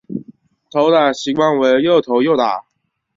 [0.71, 2.65] 投打习惯为右投右打。